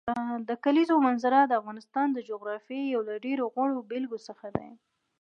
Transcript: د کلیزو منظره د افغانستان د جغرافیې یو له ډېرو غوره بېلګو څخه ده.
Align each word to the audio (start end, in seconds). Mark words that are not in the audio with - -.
د 0.47 0.49
کلیزو 0.63 0.95
منظره 1.07 1.39
د 1.45 1.51
افغانستان 1.61 2.07
د 2.11 2.17
جغرافیې 2.29 2.83
یو 2.93 3.01
له 3.09 3.15
ډېرو 3.25 3.43
غوره 3.53 3.81
بېلګو 3.89 4.19
څخه 4.27 4.47
ده. 4.55 4.67